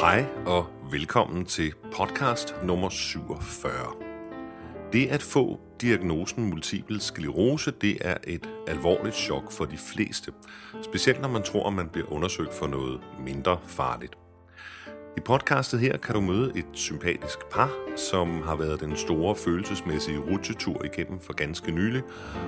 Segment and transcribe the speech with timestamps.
[0.00, 3.72] Hej og velkommen til podcast nummer 47.
[4.92, 10.32] Det at få diagnosen multiple sklerose, det er et alvorligt chok for de fleste.
[10.82, 14.18] Specielt når man tror, at man bliver undersøgt for noget mindre farligt.
[15.16, 20.18] I podcastet her kan du møde et sympatisk par, som har været den store følelsesmæssige
[20.18, 22.02] rutsjetur igennem for ganske nylig,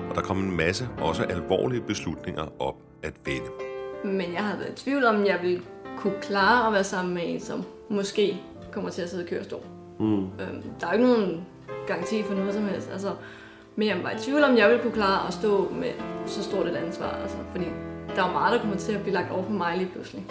[0.09, 3.49] og der kom en masse også alvorlige beslutninger op at vende.
[4.05, 5.61] Men jeg har været i tvivl om, jeg ville
[6.01, 9.63] kunne klare at være sammen med en, som måske kommer til at sidde i kørestol.
[9.99, 10.23] Mm.
[10.23, 11.45] Øhm, der er jo ikke nogen
[11.87, 12.89] garanti for noget som helst.
[12.91, 13.11] Altså,
[13.75, 15.91] men jeg var i tvivl om, jeg ville kunne klare at stå med
[16.25, 17.09] så stort et ansvar.
[17.09, 17.65] Altså, fordi
[18.15, 20.25] der er meget, der kommer til at blive lagt over på mig lige pludselig.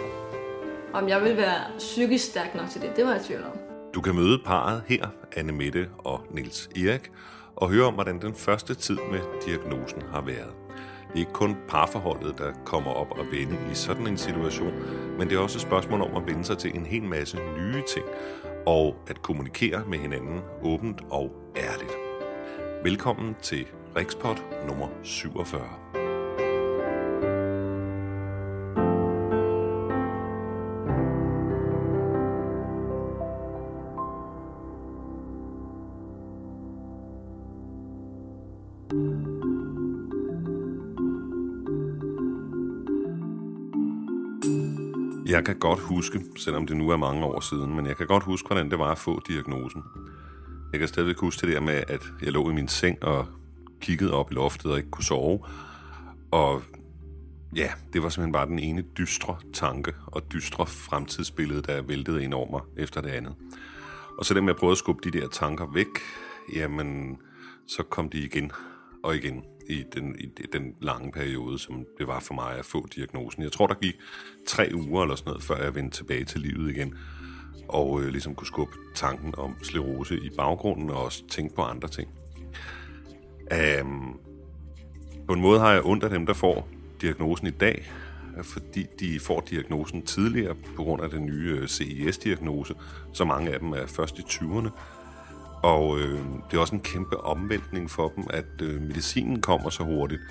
[0.93, 3.59] Om jeg vil være psykisk stærk nok til det, det var jeg i tvivl om.
[3.93, 7.11] Du kan møde parret her, Anne Mette og Niels Erik,
[7.55, 10.60] og høre om, hvordan den første tid med diagnosen har været.
[11.13, 14.73] Det er ikke kun parforholdet, der kommer op og vende i sådan en situation,
[15.17, 17.83] men det er også et spørgsmål om at vende sig til en hel masse nye
[17.93, 18.05] ting,
[18.65, 21.93] og at kommunikere med hinanden åbent og ærligt.
[22.83, 25.90] Velkommen til Rikspot nummer 47.
[45.41, 48.23] Jeg kan godt huske, selvom det nu er mange år siden, men jeg kan godt
[48.23, 49.83] huske, hvordan det var at få diagnosen.
[50.71, 53.27] Jeg kan stadigvæk huske det der med, at jeg lå i min seng og
[53.79, 55.39] kiggede op i loftet og ikke kunne sove.
[56.31, 56.61] Og
[57.55, 62.33] ja, det var simpelthen bare den ene dystre tanke og dystre fremtidsbillede, der væltede ind
[62.33, 63.35] over mig efter det andet.
[64.17, 65.99] Og så det med at prøve at skubbe de der tanker væk,
[66.55, 67.17] jamen,
[67.67, 68.51] så kom de igen
[69.03, 72.87] og igen i den, i den lange periode, som det var for mig at få
[72.95, 73.43] diagnosen.
[73.43, 73.95] Jeg tror, der gik
[74.47, 76.95] tre uger eller sådan noget, før jeg vendte tilbage til livet igen,
[77.67, 81.87] og øh, ligesom kunne skubbe tanken om sklerose i baggrunden, og også tænke på andre
[81.87, 82.09] ting.
[83.81, 84.19] Um,
[85.27, 86.67] på en måde har jeg ondt af dem, der får
[87.01, 87.91] diagnosen i dag,
[88.43, 92.73] fordi de får diagnosen tidligere på grund af den nye øh, CIS-diagnose,
[93.13, 94.69] så mange af dem er først i 20'erne,
[95.63, 96.19] og øh,
[96.51, 100.21] det er også en kæmpe omvæltning for dem, at øh, medicinen kommer så hurtigt,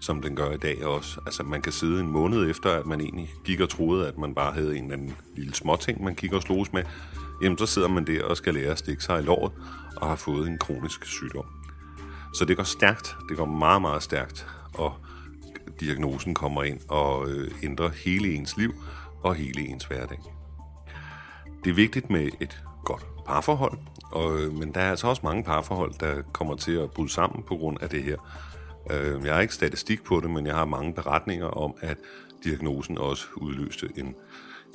[0.00, 1.20] som den gør i dag også.
[1.26, 4.34] Altså man kan sidde en måned efter, at man egentlig gik og troede, at man
[4.34, 6.82] bare havde en eller anden lille småting, man gik og sloges med.
[7.42, 9.52] Jamen så sidder man der og skal lære at stikke sig i låret
[9.96, 11.44] og har fået en kronisk sygdom.
[12.34, 13.16] Så det går stærkt.
[13.28, 14.46] Det går meget, meget stærkt.
[14.74, 14.94] Og
[15.80, 18.74] diagnosen kommer ind og øh, ændrer hele ens liv
[19.22, 20.18] og hele ens hverdag.
[21.64, 23.78] Det er vigtigt med et godt parforhold,
[24.10, 27.42] og, øh, men der er altså også mange parforhold, der kommer til at bryde sammen
[27.42, 28.16] på grund af det her.
[28.90, 31.96] Øh, jeg har ikke statistik på det, men jeg har mange beretninger om, at
[32.44, 34.14] diagnosen også udløste en,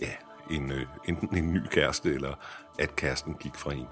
[0.01, 0.11] ja,
[0.51, 2.33] en, øh, enten en ny kæreste, eller
[2.79, 3.87] at kæresten gik fra en.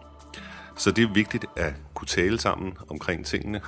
[0.77, 3.61] Så det er vigtigt at kunne tale sammen omkring tingene,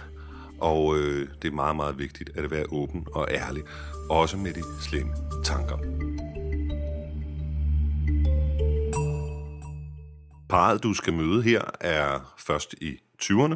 [0.62, 3.64] og øh, det er meget, meget vigtigt at være åben og ærlig,
[4.10, 5.14] også med de slemme
[5.44, 5.78] tanker.
[10.54, 13.56] Parret, du skal møde her, er først i 20'erne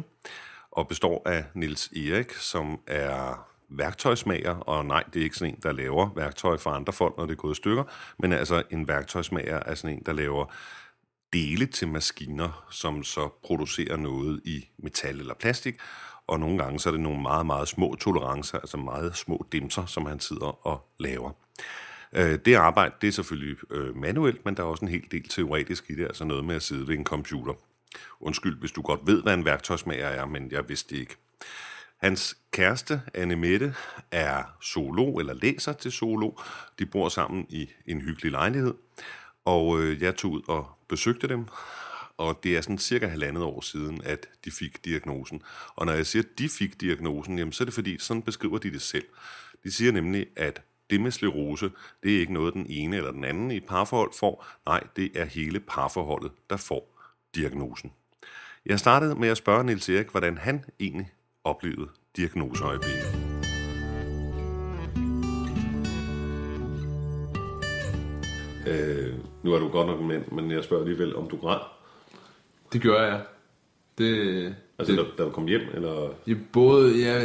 [0.70, 5.60] og består af Nils Erik, som er værktøjsmager, og nej, det er ikke sådan en,
[5.62, 7.84] der laver værktøj for andre folk, når det er gået i stykker,
[8.18, 10.44] men altså en værktøjsmager er sådan en, der laver
[11.32, 15.76] dele til maskiner, som så producerer noget i metal eller plastik,
[16.26, 19.86] og nogle gange så er det nogle meget, meget små tolerancer, altså meget små dimser,
[19.86, 21.30] som han sidder og laver.
[22.12, 25.28] Øh, det arbejde, det er selvfølgelig øh, manuelt, men der er også en hel del
[25.28, 27.54] teoretisk i det, altså noget med at sidde ved en computer.
[28.20, 31.16] Undskyld, hvis du godt ved, hvad en værktøjsmager er, men jeg vidste det ikke.
[31.96, 33.74] Hans kæreste, Anne Mette,
[34.10, 36.30] er solo eller læser til solo.
[36.78, 38.74] De bor sammen i en hyggelig lejlighed,
[39.44, 41.46] og øh, jeg tog ud og besøgte dem,
[42.16, 45.42] og det er sådan cirka halvandet år siden, at de fik diagnosen.
[45.74, 48.58] Og når jeg siger, at de fik diagnosen, jamen, så er det fordi, sådan beskriver
[48.58, 49.06] de det selv.
[49.64, 51.70] De siger nemlig, at det med sklerose,
[52.02, 54.46] det er ikke noget, den ene eller den anden i et parforhold får.
[54.66, 56.98] Nej, det er hele parforholdet, der får
[57.34, 57.92] diagnosen.
[58.66, 61.12] Jeg startede med at spørge Niels Erik, hvordan han egentlig
[61.44, 63.28] oplevede diagnoseøjeblikket.
[68.66, 71.60] Øh, nu er du godt nok mænd, men jeg spørger alligevel, om du græd.
[72.72, 73.22] Det gør jeg.
[73.98, 76.10] Det, Altså, det, da, da du kom hjem, eller...
[76.26, 77.24] jeg både, ja,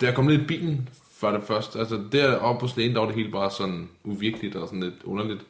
[0.00, 0.88] da jeg kom ned i bilen
[1.20, 4.68] for det første, altså deroppe på slæden, der var det hele bare sådan uvirkeligt og
[4.68, 5.46] sådan lidt underligt.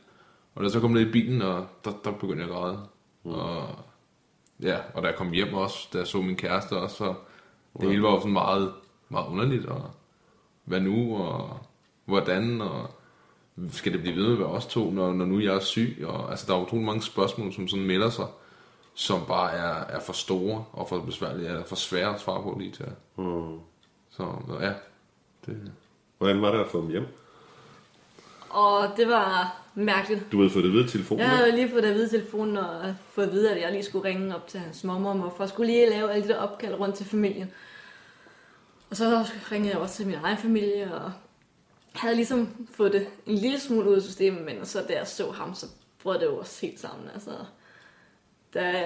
[0.54, 2.78] Og da jeg så kom ned i bilen, og der, der begyndte jeg at græde.
[3.24, 3.30] Mm.
[3.30, 3.68] Og,
[4.62, 7.14] ja, og da jeg kom hjem også, da jeg så min kæreste også, så
[7.80, 8.72] det hele var jo sådan meget,
[9.08, 9.66] meget underligt.
[9.66, 9.90] Og
[10.64, 11.58] hvad nu, og
[12.04, 12.90] hvordan, og
[13.70, 16.04] skal det blive ved med at være os to, når, når nu jeg er syg?
[16.08, 18.26] Og, altså, der er utrolig mange spørgsmål, som sådan melder sig,
[18.94, 22.56] som bare er, er for store og for besværlige, eller for svære at svare på
[22.58, 22.86] lige til.
[23.16, 23.58] Mm.
[24.10, 24.24] Så
[24.60, 24.72] ja,
[25.46, 25.72] det,
[26.18, 27.06] Hvordan var det at få dem hjem?
[28.50, 30.32] Og det var mærkeligt.
[30.32, 31.20] Du havde fået det ved telefonen.
[31.20, 33.72] Jeg havde lige fået det at vide i telefonen, og fået at vide, at jeg
[33.72, 36.28] lige skulle ringe op til hans mormor, og for at skulle lige lave alle de
[36.32, 37.50] der opkald rundt til familien.
[38.90, 41.12] Og så ringede jeg også til min egen familie, og
[41.94, 45.30] havde ligesom fået det en lille smule ud af systemet, men så da jeg så
[45.30, 45.66] ham, så
[46.02, 47.08] brød det jo også helt sammen.
[47.14, 47.30] Altså,
[48.54, 48.84] der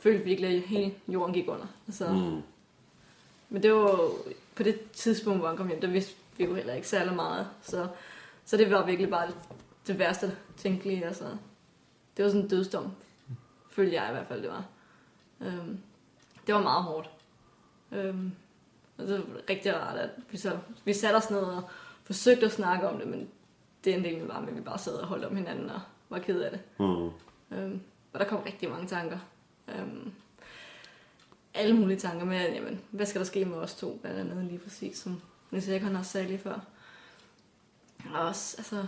[0.00, 1.66] følte virkelig, at hele jorden gik under.
[1.86, 2.42] Altså, Mm.
[3.54, 4.12] Men det var jo
[4.56, 7.48] på det tidspunkt, hvor han kom hjem, der vidste vi jo heller ikke særlig meget.
[7.62, 7.88] Så,
[8.44, 9.36] så det var virkelig bare det,
[9.86, 11.06] det værste tænkelige.
[11.06, 11.24] Altså,
[12.16, 12.92] det var sådan en dødsdom,
[13.70, 14.64] følte jeg i hvert fald, det var.
[15.40, 15.78] Øhm,
[16.46, 17.10] det var meget hårdt.
[17.92, 18.32] Øhm,
[18.98, 21.62] og det var rigtig rart, at vi, så, vi satte os ned og
[22.04, 23.28] forsøgte at snakke om det, men
[23.84, 26.18] det endte egentlig bare med, at vi bare sad og holdt om hinanden og var
[26.18, 26.60] ked af det.
[26.78, 27.10] Mm.
[27.56, 27.80] Øhm,
[28.12, 29.18] og der kom rigtig mange tanker.
[29.68, 30.12] Øhm,
[31.54, 34.58] alle mulige tanker med, jamen, hvad skal der ske med os to, blandt andet lige
[34.58, 35.20] præcis, som
[35.50, 36.58] Niels Ekon også sagde lige før.
[38.14, 38.86] Og også, altså,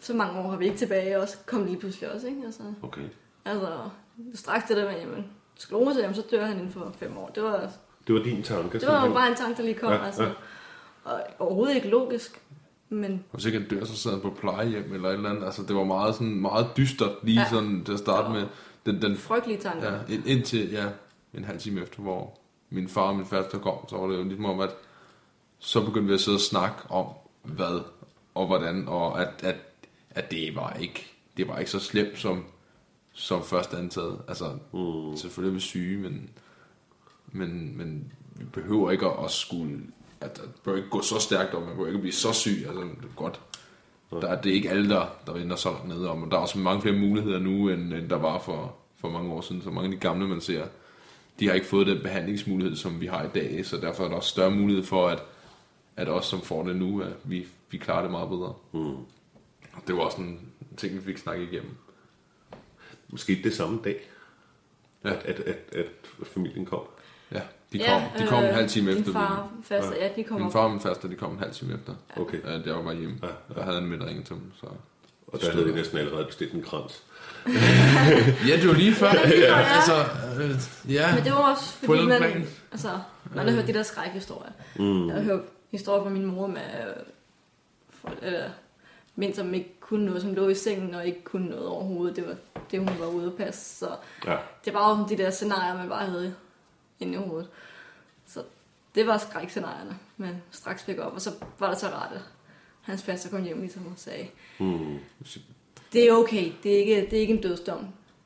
[0.00, 2.42] så mange år har vi ikke tilbage, og også kom lige pludselig også, ikke?
[2.46, 3.02] Altså, Okay.
[3.44, 3.78] altså
[4.34, 5.26] straks det der med, jamen,
[5.56, 7.30] sklerose, jamen, så dør han inden for fem år.
[7.34, 7.70] Det var,
[8.06, 8.78] Det var din tanke.
[8.78, 9.12] det var simpelthen.
[9.14, 10.22] bare en tanke, der lige kom, Ja, altså.
[10.22, 10.30] ja.
[11.04, 12.40] Og overhovedet ikke logisk,
[12.88, 15.44] men og sikkert dør, så sidder han på plejehjem eller et eller andet.
[15.44, 17.48] Altså, det var meget, sådan, meget dystert lige Ja.
[17.50, 18.46] sådan til at starte med.
[18.86, 19.92] Den, den, frygtelige tanker.
[19.92, 20.84] ja, ind, indtil ja,
[21.36, 22.38] en halv time efter, hvor
[22.70, 24.70] min far og min faster kom, så var det jo ligesom om, at
[25.58, 27.06] så begyndte vi at sidde og snakke om,
[27.42, 27.80] hvad
[28.34, 29.56] og hvordan, og at, at,
[30.10, 31.06] at det var ikke
[31.36, 32.44] det var ikke så slemt som,
[33.12, 34.18] som først antaget.
[34.28, 35.16] Altså, Mm.
[35.16, 36.30] selvfølgelig er vi syge, men,
[37.32, 39.80] men, men vi behøver ikke at, at skulle,
[40.20, 42.64] at, at behøver ikke gå så stærkt om, man behøver ikke at blive så syg,
[42.66, 43.40] altså det er godt.
[44.10, 46.36] Der, er- det er ikke alle, der, der venter så langt nede om, og der
[46.36, 49.62] er også mange flere muligheder nu, end, end der var for, for mange år siden.
[49.62, 50.66] Så mange af de gamle, man ser,
[51.40, 54.16] de har ikke fået den behandlingsmulighed, som vi har i dag, så derfor er der
[54.16, 55.22] også større mulighed for, at,
[55.96, 58.54] at os, som får det nu, at vi, vi klarer det meget bedre.
[58.72, 58.94] Mm.
[59.72, 60.40] Og det var også en
[60.76, 61.76] ting, vi fik snakket igennem.
[63.08, 63.96] Måske det samme dag,
[65.04, 65.10] Ja.
[65.12, 65.86] at, at, at, at
[66.26, 66.80] familien kom.
[67.32, 67.40] Ja,
[67.72, 69.12] de kom, de kom en halv time efter.
[69.12, 71.74] far, faste, ja, de kom Min far og min faster, de kom en halv time
[71.74, 71.94] efter.
[72.16, 72.42] Okay.
[72.44, 73.18] Ja, jeg var bare hjemme.
[73.22, 74.66] Ja, Der havde han med ringet til dem, så...
[75.36, 77.02] Og der havde de næsten allerede bestilt en krans.
[78.48, 79.08] Ja, det var lige før.
[79.48, 79.58] ja.
[79.58, 80.04] altså,
[80.40, 81.14] øh, ja.
[81.14, 82.46] Men det var også På fordi, en man, plan.
[82.72, 82.98] altså,
[83.34, 84.50] man har hørt de der skrækhistorier.
[84.76, 85.06] Mm.
[85.08, 85.40] Jeg har hørt
[85.70, 87.02] historier fra min mor med øh,
[87.90, 88.50] folk, eller,
[89.16, 92.16] mænd, som ikke kunne noget, som lå i sengen og ikke kunne noget overhovedet.
[92.16, 92.34] Det var
[92.70, 93.78] det, hun var ude at passe.
[93.78, 93.88] Så
[94.26, 94.36] Ja.
[94.64, 96.34] det var jo de der scenarier, man bare havde
[97.00, 97.48] inde i hovedet.
[98.26, 98.42] Så
[98.94, 101.12] det var skrækscenarierne, man straks fik op.
[101.14, 102.10] Og så var det så rart,
[102.86, 104.26] hans faster kom hjem ligesom og sagde,
[104.58, 104.96] Mm.
[105.92, 107.78] det er okay, det er ikke, det er ikke en dødsdom.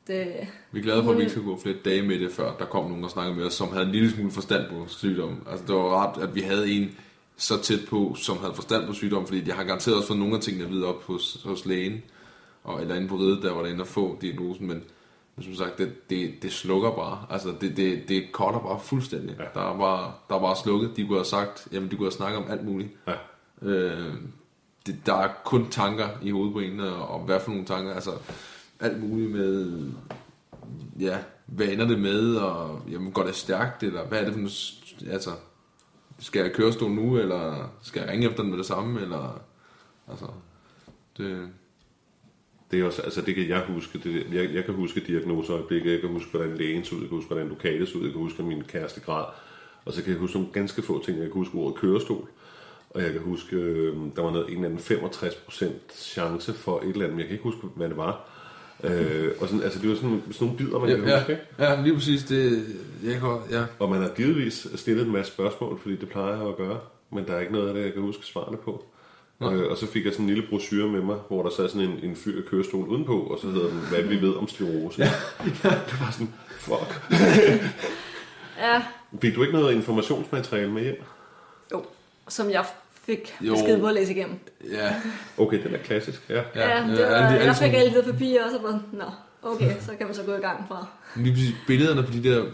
[0.06, 2.56] Det, Vi er glade for, at vi ikke skal gå flere dage med det, før
[2.56, 5.38] der kom nogen og snakkede med os, som havde en lille smule forstand på sygdommen.
[5.50, 6.96] Altså, det var rart, at vi havde en
[7.36, 10.34] så tæt på, som havde forstand på sygdommen, fordi jeg har garanteret også fået nogle
[10.34, 12.02] af tingene at vide op hos, hos lægen,
[12.64, 14.84] og, eller inde på ridet, der var der inde at få diagnosen, men,
[15.36, 17.26] men som sagt, det, det, det slukker bare.
[17.30, 19.36] Altså, det, det, det cutter bare fuldstændig.
[19.38, 19.44] Ja.
[19.60, 20.96] Der, er bare, der er bare slukket.
[20.96, 22.90] De kunne have sagt, jamen, de kunne have snakket om alt muligt.
[23.06, 23.12] Ja.
[23.68, 24.14] Øh,
[24.86, 27.94] det, der er kun tanker i hovedet på en, og, og hvad for nogle tanker,
[27.94, 28.10] altså
[28.80, 29.82] alt muligt med,
[31.00, 34.40] ja, hvad ender det med, og jamen, går det stærkt, eller hvad er det for
[34.40, 35.30] noget, altså,
[36.18, 39.42] skal jeg køre stol nu, eller skal jeg ringe efter den med det samme, eller,
[40.08, 40.26] altså,
[41.16, 41.48] det,
[42.70, 43.98] Det er også, altså det kan jeg huske.
[43.98, 47.16] Det, jeg, jeg kan huske diagnoseøjeblikket, jeg kan huske, hvordan lægen så ud, jeg kan
[47.16, 49.24] huske, hvordan lokalet så ud, jeg kan huske, min kæreste græd.
[49.84, 51.18] Og så kan jeg huske nogle ganske få ting.
[51.18, 52.28] Jeg kan huske ordet kørestol.
[52.90, 56.88] Og jeg kan huske, øh, der var noget, en eller anden 65% chance for et
[56.88, 58.28] eller andet, men jeg kan ikke huske, hvad det var.
[58.84, 61.44] Øh, og sådan, altså det var sådan, sådan nogle bidder, man kan ja, huske, ikke?
[61.58, 62.66] ja, lige præcis, det,
[63.04, 66.48] jeg kan, ja, Og man har givetvis stillet en masse spørgsmål, fordi det plejer jeg
[66.48, 66.80] at gøre.
[67.12, 68.84] Men der er ikke noget af det, jeg kan huske svarene på.
[69.42, 71.88] Øh, og så fik jeg sådan en lille brochure med mig, hvor der sad sådan
[71.88, 75.02] en, en fyr i kørestol udenpå, og så hedder den, hvad vi ved om sklerose.
[75.64, 75.70] Ja.
[75.70, 77.02] det var sådan, fuck.
[78.62, 78.82] ja,
[79.22, 81.02] Fik du ikke noget informationsmateriale med hjem?
[81.72, 81.84] jo,
[82.30, 83.52] som jeg fik Jo.
[83.54, 84.38] besked på at læse igennem.
[84.72, 84.94] ja,
[85.38, 86.42] Okay, den er klassisk, ja.
[86.54, 88.58] Ja, ja det ja, var, de- alle jeg fik alle de der papirer, og så
[88.62, 89.04] var nå,
[89.42, 90.86] okay, så kan man så gå i gang fra.
[91.16, 92.44] lige præcis, billederne på de der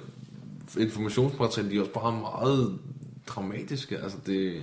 [0.79, 2.79] informationsmaterialer, de er også bare meget
[3.27, 4.63] dramatiske, altså det,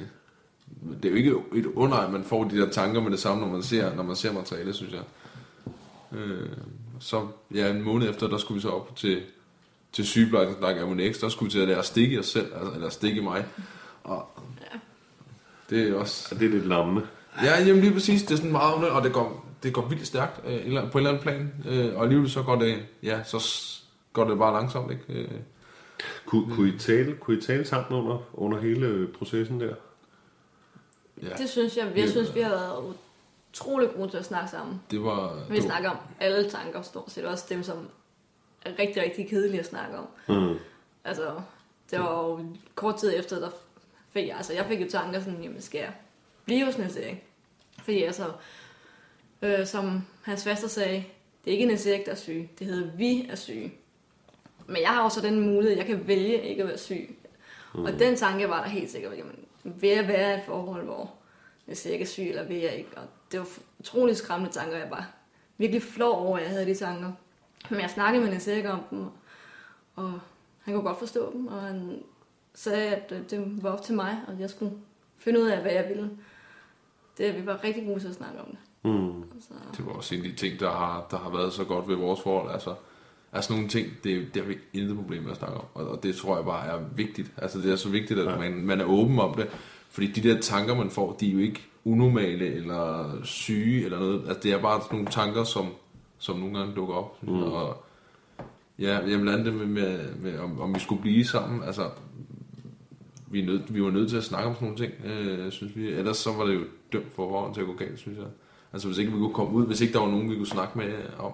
[1.03, 3.41] det er jo ikke et under, at man får de der tanker med det samme,
[3.45, 5.01] når man ser, når man ser materialet, synes jeg.
[6.19, 6.49] Øh,
[6.99, 9.21] så ja, en måned efter, der skulle vi så op til,
[9.93, 12.53] til sygeplejersken, der er Ammonex, der skulle vi til at lære at stikke os selv,
[12.55, 13.45] altså, eller stikke mig.
[14.03, 14.27] Og
[15.69, 17.07] det er også, Og det er lidt lammende.
[17.43, 18.23] Ja, jamen lige præcis.
[18.23, 20.97] Det er sådan meget under, og det går, det går vildt stærkt øh, på en
[20.97, 21.53] eller anden plan.
[21.65, 23.49] Øh, og alligevel så går det, ja, så
[24.13, 25.03] går det bare langsomt, ikke?
[25.09, 25.29] Øh.
[26.25, 29.75] Kunne, kunne, I tale, kunne I tale sammen under, under hele processen der?
[31.23, 31.29] Ja.
[31.37, 31.91] Det synes jeg.
[31.95, 32.95] Jeg synes, vi har været
[33.53, 34.81] utrolig gode til at snakke sammen.
[34.91, 35.45] Det var...
[35.49, 37.25] Vi det snakker om alle tanker, stort set.
[37.25, 37.77] Også dem, som
[38.61, 40.07] er rigtig, rigtig kedelige at snakke om.
[40.27, 40.57] Mm.
[41.03, 41.41] Altså,
[41.91, 42.39] det var jo
[42.75, 43.49] kort tid efter, der
[44.13, 45.93] fik jeg, altså jeg fik jo tanker sådan, jamen skal jeg
[46.45, 47.23] blive hos Niels Erik?
[47.83, 48.31] Fordi altså,
[49.41, 51.05] øh, som hans faster sagde,
[51.45, 53.73] det er ikke Niels Erik, der er syg, det hedder vi er syge.
[54.67, 57.17] Men jeg har også den mulighed, jeg kan vælge ikke at være syg.
[57.75, 57.83] Mm.
[57.83, 61.13] Og den tanke var der helt sikkert, jamen, vil jeg være i et forhold, hvor
[61.65, 62.97] Niels Erik er syg, eller vil jeg ikke?
[62.97, 63.47] Og det var
[63.79, 65.11] utrolig skræmmende tanker, jeg var
[65.57, 67.11] virkelig flov over, at jeg havde de tanker.
[67.69, 69.05] Men jeg snakkede med Niels Erik om dem,
[69.95, 70.19] og
[70.61, 72.03] han kunne godt forstå dem, og han
[72.55, 74.73] sagde, at det var op til mig, og jeg skulle
[75.17, 76.09] finde ud af, hvad jeg ville.
[77.17, 78.57] Det, vi var rigtig gode til at snakke om det.
[78.83, 79.41] Mm.
[79.41, 79.53] Så...
[79.77, 81.95] Det var også en af de ting, der har, der har været så godt ved
[81.95, 82.51] vores forhold.
[82.51, 82.75] Altså,
[83.33, 85.65] altså nogle ting, det, det har vi intet problem med at snakke om.
[85.73, 87.31] Og, og det tror jeg bare er vigtigt.
[87.37, 88.37] Altså det er så vigtigt, at ja.
[88.37, 89.47] man, man er åben om det.
[89.89, 94.23] Fordi de der tanker, man får, de er jo ikke unormale eller syge eller noget.
[94.27, 95.67] Altså det er bare nogle tanker, som,
[96.17, 97.23] som nogle gange dukker op.
[97.23, 97.43] Mm.
[97.43, 97.83] Og,
[98.79, 101.63] ja, jeg blandt andet med, med, med om, om vi skulle blive sammen.
[101.63, 101.89] Altså,
[103.33, 105.75] vi, er nød, vi var nødt til at snakke om sådan nogle ting, øh, synes
[105.75, 105.93] vi.
[105.93, 106.63] Ellers så var det jo
[106.93, 108.27] dømt for forhånd til at gå galt, synes jeg.
[108.73, 110.77] Altså hvis ikke vi kunne komme ud, hvis ikke der var nogen, vi kunne snakke
[110.77, 111.31] med om.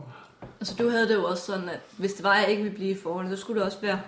[0.60, 2.76] Altså du havde det jo også sådan, at hvis det var, at jeg ikke ville
[2.76, 4.02] blive i forholdet, så skulle det også være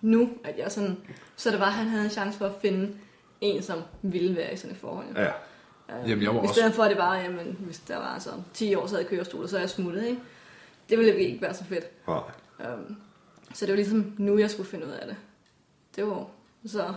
[0.00, 0.96] nu, at jeg sådan,
[1.36, 2.92] så det var, at han havde en chance for at finde
[3.40, 5.06] en, som ville være i sådan et forhold.
[5.16, 5.26] Ja.
[5.26, 6.76] Øh, jamen, jeg var I stedet også...
[6.76, 9.48] for, at det var, jamen, hvis der var så 10 år, så havde jeg kørestol,
[9.48, 10.20] så er jeg smuttet, ikke?
[10.90, 11.84] Det ville ikke være så fedt.
[12.08, 12.22] Nej.
[12.58, 12.96] Um,
[13.54, 15.16] så det var ligesom nu, jeg skulle finde ud af det.
[15.96, 16.26] Det var
[16.66, 16.94] så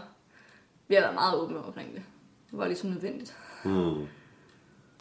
[0.88, 2.02] vi har været meget åbne omkring det.
[2.52, 3.36] Det var ligesom nødvendigt.
[3.66, 4.08] Mm.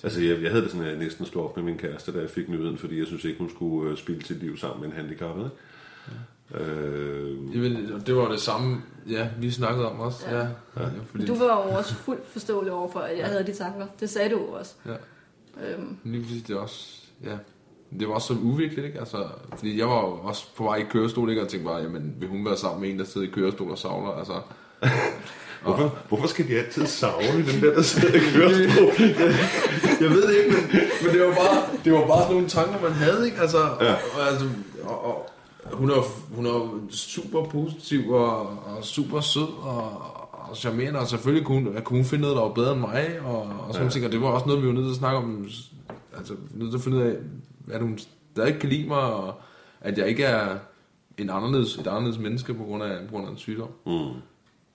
[0.05, 2.21] Altså, jeg, jeg havde det sådan, at jeg næsten slog op med min kæreste, da
[2.21, 4.89] jeg fik nyheden, fordi jeg synes ikke, hun skulle uh, spille sit liv sammen med
[4.89, 5.51] en handicappet.
[6.09, 6.61] Ja.
[6.61, 7.55] Øh...
[7.55, 10.31] Jamen, det var det samme, ja, vi snakkede om også.
[10.31, 10.39] Ja.
[10.39, 10.47] Ja.
[10.77, 11.27] Ja, fordi...
[11.27, 13.27] Du var jo også fuldt forståelig overfor, at jeg ja.
[13.27, 13.87] havde de tanker.
[14.01, 14.75] Det sagde du også.
[14.87, 14.97] Ja.
[15.67, 15.97] Øhm.
[16.05, 17.37] Lige præcis, det også, ja.
[17.99, 18.99] Det var også så uvirkeligt, ikke?
[18.99, 19.25] Altså,
[19.57, 21.43] fordi jeg var jo også på vej i kørestol, ikke?
[21.43, 23.79] Og tænkte bare, jamen, vil hun være sammen med en, der sidder i kørestol og
[23.79, 24.11] savler?
[24.11, 24.41] Altså,
[25.63, 28.49] Hvorfor, hvorfor skal de altid savne den der, der sidder og kører
[30.01, 32.81] Jeg ved det ikke, men, men det, var bare, det var bare sådan nogle tanker,
[32.83, 33.41] man havde, ikke?
[33.41, 33.93] Altså, ja.
[33.93, 34.49] og, altså
[34.83, 35.29] og, og,
[35.73, 39.83] hun er, hun er super positiv og, og super sød og,
[40.33, 43.41] og charmerende, og selvfølgelig kunne, kunne hun finde noget, der var bedre end mig, og,
[43.69, 43.91] og sådan ja.
[43.91, 45.49] ting, og det var også noget, vi var nødt til at snakke om,
[46.17, 47.17] altså nødt til at finde ud af,
[47.73, 47.99] at hun
[48.37, 49.35] der ikke kan lide mig, og
[49.81, 50.57] at jeg ikke er
[51.19, 53.69] en anderledes, et anderledes menneske på grund af, på grund af en sygdom.
[53.87, 53.93] Mm.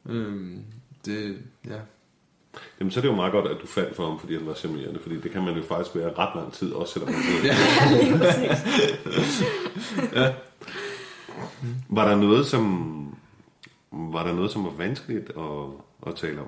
[0.08, 0.64] Øhm,
[1.06, 1.80] det, ja.
[2.80, 4.54] Jamen, så er det jo meget godt, at du faldt for ham, fordi han var
[4.54, 7.56] charmerende, fordi det kan man jo faktisk være ret lang tid, også selvom man ja,
[10.22, 10.34] ja.
[11.90, 12.94] Var der noget, som
[13.92, 16.48] var der noget, som var vanskeligt at, at tale om?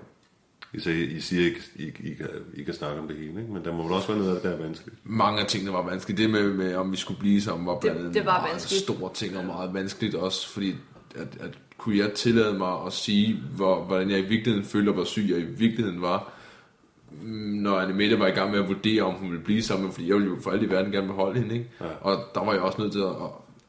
[0.74, 3.54] I siger, I siger ikke, I, I, kan, I kan snakke om det hele, ikke?
[3.54, 4.98] men der må vel også være noget af det, der er vanskeligt.
[5.04, 6.18] Mange af tingene var vanskeligt.
[6.18, 8.51] Det med, med om vi skulle blive sammen, var blandt andet det, det var meget
[8.51, 8.84] vanskeligt.
[8.84, 10.75] store ting og meget vanskeligt også, fordi
[11.16, 15.04] at, at kunne jeg tillade mig at sige, hvor, hvordan jeg i virkeligheden følte, hvor
[15.04, 16.32] syg jeg i virkeligheden var,
[17.22, 20.08] mm, når Annemette var i gang med at vurdere, om hun ville blive sammen, fordi
[20.08, 21.70] jeg ville jo for alt i verden gerne beholde hende, ikke?
[21.82, 21.86] Ja.
[22.02, 23.16] Og der var jeg også nødt til at,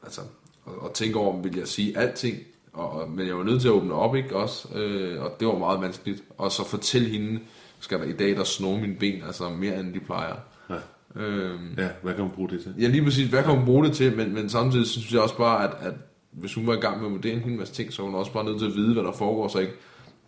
[0.03, 0.21] altså,
[0.67, 2.37] at, at tænke over, om ville jeg sige alting,
[2.73, 4.35] og, men jeg var nødt til at åbne op, ikke?
[4.35, 6.23] Også, øh, og det var meget vanskeligt.
[6.37, 7.39] Og så fortælle hende,
[7.79, 10.35] skal der i dag, der snor mine ben, altså mere end de plejer.
[10.69, 10.75] Ja.
[11.15, 12.73] Øhm, ja, hvad kan hun bruge det til?
[12.79, 15.37] Ja, lige præcis, hvad kan hun bruge det til, men, men samtidig synes jeg også
[15.37, 15.93] bare, at, at
[16.31, 18.15] hvis hun var i gang med at vurdere en hel masse ting, så er hun
[18.15, 19.73] også bare nødt til at vide, hvad der foregår, så ikke,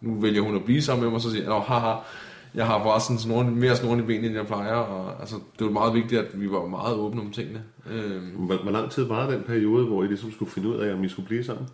[0.01, 1.95] nu vælger hun at blive sammen med mig, og så siger jeg, haha,
[2.53, 5.65] jeg har bare sådan snorden, mere snorden i benene, end jeg plejer, og altså, det
[5.65, 7.63] var meget vigtigt, at vi var meget åbne om tingene.
[7.89, 8.25] Øhm.
[8.25, 11.03] Hvor, hvor lang tid var den periode, hvor I ligesom skulle finde ud af, om
[11.03, 11.67] I skulle blive sammen?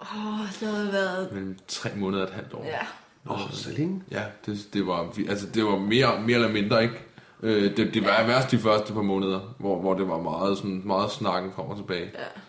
[0.00, 1.32] Åh, oh, det har været...
[1.32, 2.64] Mellem tre måneder og et halvt år.
[2.64, 2.86] Ja.
[3.30, 4.02] Åh, oh, så længe?
[4.10, 6.94] Ja, det, det, var, altså, det var mere, mere eller mindre, ikke?
[7.42, 8.26] Øh, det, det var ja.
[8.26, 11.76] værst de første par måneder, hvor, hvor det var meget, sådan, meget snakken frem og
[11.76, 12.10] tilbage.
[12.14, 12.40] Ja.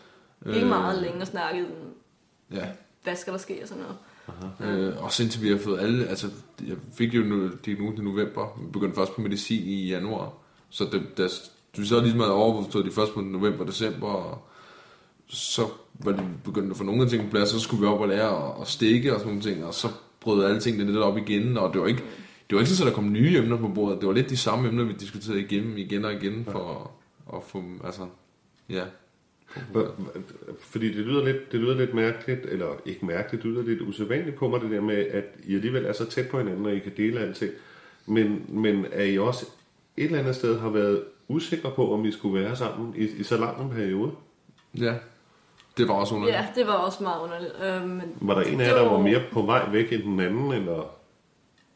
[0.47, 1.65] Ikke øh, meget længe at snakke
[2.51, 2.67] ja.
[3.03, 3.97] hvad skal der ske og sådan noget.
[4.27, 4.71] Aha.
[4.71, 6.29] Øh, og indtil vi har fået alle, altså
[6.67, 10.33] jeg fik jo nu, diagnosen i november, vi begyndte først på medicin i januar,
[10.69, 14.47] så det, det, du så ligesom havde overvurderet de først på november og december, og
[15.27, 17.99] så var det begyndt at få nogle af tingene på plads, så skulle vi op
[17.99, 19.87] og lære at, stikke og sådan nogle ting, og så
[20.19, 22.03] brød alle tingene lidt op igen, og det var ikke,
[22.49, 24.37] det var ikke sådan, at der kom nye emner på bordet, det var lidt de
[24.37, 26.91] samme emner, vi diskuterede igennem igen og igen, for
[27.29, 28.01] at, at få, altså,
[28.69, 28.83] ja,
[30.59, 34.35] fordi det lyder, lidt, det lyder lidt mærkeligt, eller ikke mærkeligt, det lyder lidt usædvanligt
[34.35, 36.79] på mig, det der med, at I alligevel er så tæt på hinanden, og I
[36.79, 37.51] kan dele alting.
[38.05, 39.45] Men, men er I også
[39.97, 43.23] et eller andet sted har været usikre på, om I skulle være sammen i, i
[43.23, 44.11] så lang en periode?
[44.79, 44.93] Ja,
[45.77, 46.37] det var også underligt.
[46.37, 47.53] Ja, det var også meget underligt.
[47.65, 50.19] Øh, men Var der en af jer, der var mere på vej væk end den
[50.19, 50.93] anden, eller...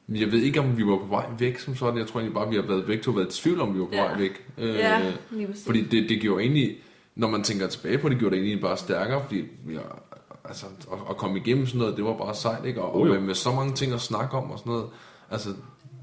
[0.09, 1.97] Jeg ved ikke, om vi var på vej væk som sådan.
[1.99, 3.85] Jeg tror egentlig bare, vi har været væk to været i tvivl om, vi var
[3.85, 4.03] på Ja.
[4.03, 4.45] vej væk.
[4.57, 5.65] Øh, Ja, lige præcis.
[5.65, 6.77] Fordi det, det gjorde egentlig,
[7.15, 10.03] når man tænker tilbage på det, gjorde det egentlig bare stærkere, fordi vi har,
[10.45, 12.81] altså, at, at komme igennem sådan noget, det var bare sejt, ikke?
[12.81, 13.13] Og, Jo, og jo.
[13.13, 14.89] med, med, så mange ting at snakke om og sådan noget,
[15.31, 15.49] altså,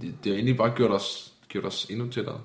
[0.01, 2.41] det, det har egentlig bare gjort os, gjort os endnu tættere.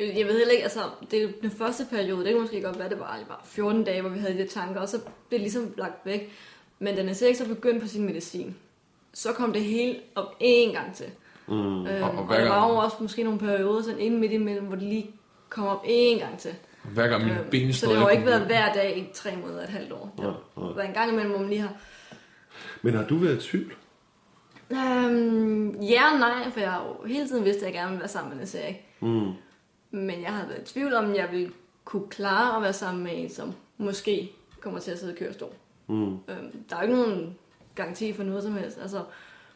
[0.00, 2.78] Jeg, jeg ved heller ikke, altså, det er den første periode, det kan måske godt
[2.78, 4.98] være, det var, det var 14 dage, hvor vi havde de der tanker, og så
[4.98, 6.32] blev det ligesom lagt væk.
[6.78, 8.56] Men da Erik så begyndte på sin medicin,
[9.14, 11.06] så kom det hele op én gang til.
[11.48, 11.86] Mm.
[11.86, 14.66] Øhm, Og- og, og der var jo også måske nogle perioder sådan inden midt imellem,
[14.66, 15.10] hvor det lige
[15.48, 16.50] kom op én gang til.
[16.84, 19.36] Hver gang mine Øhm, ben så det har jo ikke været hver dag i tre
[19.36, 20.14] måneder, et halvt år.
[20.16, 21.72] Det har været en gang imellem, hvor man lige har...
[22.82, 23.74] Men har du været i tvivl?
[24.70, 28.00] Øhm, ja og nej, for jeg har jo hele tiden vidst, at jeg gerne ville
[28.00, 28.76] være sammen med Niels Erik.
[29.00, 29.32] Mm.
[29.90, 31.52] Men jeg har været i tvivl om, jeg ville
[31.84, 35.52] kunne klare at være sammen med en, som måske kommer til at sidde i kørestol.
[35.86, 36.12] Mm.
[36.12, 37.36] Øhm, der er jo ikke nogen
[37.74, 38.78] garanti for noget som helst.
[38.82, 39.04] Altså,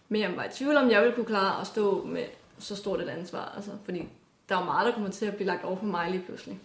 [0.08, 2.24] men jeg var i tvivl om, jeg ville kunne klare at stå med
[2.58, 3.52] så stort et ansvar.
[3.56, 4.08] Altså, fordi
[4.48, 6.58] der er jo meget, der kommer til at blive lagt over på mig lige pludselig.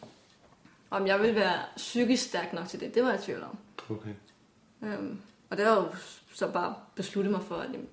[0.92, 3.58] Om jeg ville være psykisk stærk nok til det, det var jeg i tvivl om.
[3.90, 4.10] Okay.
[4.84, 5.20] Øhm,
[5.50, 5.86] og det jeg jo
[6.34, 7.88] så bare besluttet mig for, at jamen,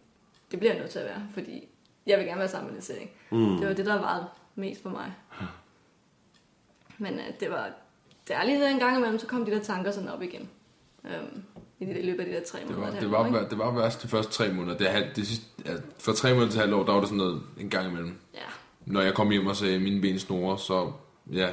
[0.50, 1.68] det bliver jeg nødt til at være, fordi
[2.06, 3.14] jeg vil gerne være sammen med det ikke?
[3.30, 3.56] Mm.
[3.58, 5.12] Det var det, der var mest for mig.
[6.98, 7.70] Men øh, det var
[8.28, 10.48] det er lige en gang imellem, så kom de der tanker sådan op igen.
[11.04, 11.42] Øhm,
[11.80, 12.86] I det løbet af de der tre Det måneder.
[12.88, 13.38] var, et det, var, år, ikke?
[13.38, 14.78] vær- det var værst de første tre måneder.
[14.78, 17.08] Det, er halv- det sidste, ja, fra tre måneder til halvt år, der var det
[17.08, 18.18] sådan noget en gang imellem.
[18.34, 18.38] Ja.
[18.86, 20.92] Når jeg kom hjem og sagde, at mine ben snore, så,
[21.32, 21.52] ja,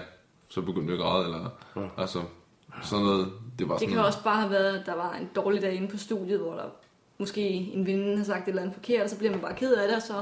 [0.50, 1.26] så begyndte jeg at græde.
[1.26, 1.82] Eller, Ja.
[1.98, 2.22] Altså,
[2.84, 4.08] sådan noget, det var Det sådan kan noget.
[4.08, 6.64] også bare have været, at der var en dårlig dag inde på studiet, hvor der
[7.18, 9.74] måske en veninde har sagt et eller andet forkert, og så bliver man bare ked
[9.74, 10.14] af det, og så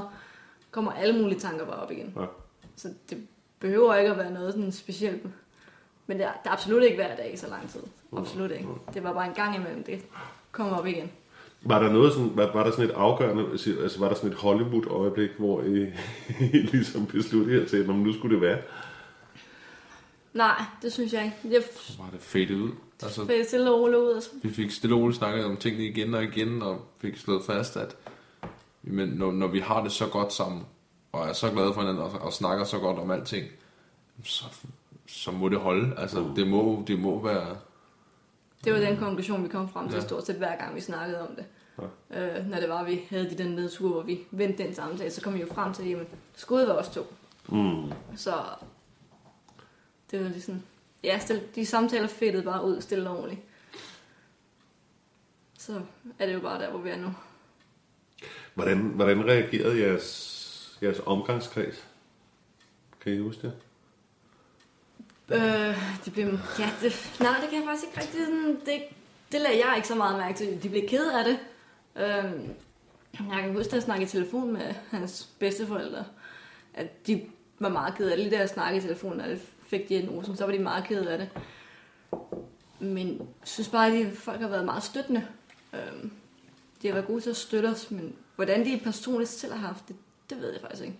[0.70, 2.12] kommer alle mulige tanker bare op igen.
[2.16, 2.24] Ja.
[2.76, 3.18] Så det
[3.60, 5.22] behøver ikke at være noget sådan specielt.
[6.06, 7.80] Men det er, det er absolut ikke hver dag i så lang tid.
[8.16, 8.68] Absolut ikke.
[8.94, 10.00] Det var bare en gang imellem, det
[10.52, 11.10] kommer op igen.
[11.66, 13.46] Var der noget sådan, var, var der sådan et afgørende,
[13.82, 15.82] altså var der sådan et Hollywood-øjeblik, hvor I,
[16.52, 18.58] I ligesom besluttede jer til, om nu skulle det være?
[20.34, 21.54] Nej, det synes jeg ikke.
[21.54, 22.70] Jeg Så var det fadet ud.
[23.02, 24.08] Altså, fik stille og roligt ud.
[24.08, 27.16] Og så, vi fik stille og roligt snakket om tingene igen og igen, og fik
[27.16, 27.96] slået fast, at
[28.82, 30.62] men når, når vi har det så godt sammen,
[31.12, 33.46] og er så glade for hinanden, og, og snakker så godt om alting,
[34.24, 34.44] så,
[35.06, 35.94] så må det holde.
[35.98, 37.56] Altså, det må, det må være...
[38.64, 40.02] det var den konklusion, vi kom frem til Ja.
[40.06, 41.44] stort set hver gang, vi snakkede om det.
[42.10, 45.20] Øh, når det var, vi havde de den nedtur, hvor vi vendte den samtale, så
[45.20, 47.14] kom vi jo frem til, at det skulle være os to.
[47.48, 47.92] Mm.
[48.16, 48.34] Så
[50.14, 50.62] det var ligesom,
[51.04, 53.40] ja, stille, de samtaler fedtede bare ud stille og roligt.
[55.58, 55.80] Så
[56.18, 57.14] er det jo bare der, hvor vi er nu.
[58.54, 61.86] Hvordan, hvordan reagerede jeres, jeres omgangskreds?
[63.00, 63.54] Kan I huske det?
[65.34, 66.26] Øh, de blev,
[66.58, 68.82] ja, det, nej, det kan jeg faktisk ikke rigtig sådan, det,
[69.32, 70.62] det lagde jeg ikke så meget mærke til.
[70.62, 71.38] De blev ked af det.
[71.96, 72.50] Øh,
[73.32, 76.04] jeg kan huske, at jeg snakkede i telefon med hans bedsteforældre,
[76.74, 77.26] at de
[77.58, 78.32] var meget ked af det.
[78.32, 79.26] Da jeg snakkede i telefon, og
[79.78, 81.28] fik diagnosen, så var de meget kede af det.
[82.80, 85.26] Men jeg synes bare, at de folk har været meget støttende.
[85.72, 86.10] Øh,
[86.82, 89.88] de har været gode til at støtte os, men hvordan de personligt selv har haft
[89.88, 89.96] det,
[90.30, 90.98] det ved jeg faktisk ikke.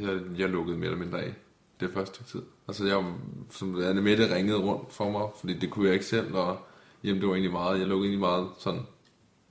[0.00, 1.34] Jeg, jeg lukkede mere eller mindre af
[1.80, 2.42] det første tid.
[2.68, 3.04] Altså jeg,
[3.50, 6.58] som Anne Mette ringede rundt for mig, fordi det kunne jeg ikke selv, og
[7.04, 8.82] jamen, det var egentlig meget, jeg lukkede egentlig meget sådan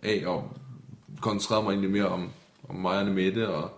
[0.03, 0.57] af, og
[1.21, 2.29] koncentrerede mig egentlig mere om,
[2.69, 3.71] om mig og Anne Mette, og,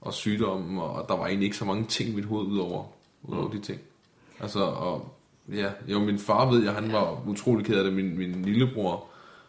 [0.00, 2.84] og sygdommen, og der var egentlig ikke så mange ting i mit hoved udover,
[3.22, 3.80] udover de ting.
[4.40, 5.14] Altså, og
[5.52, 9.06] ja, jo, min far ved jeg, han var utrolig ked af det, min, min lillebror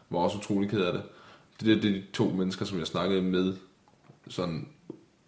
[0.09, 1.03] var også utrolig ked af det.
[1.61, 3.53] Det, er- det er de to mennesker, som jeg snakkede med,
[4.27, 4.67] sådan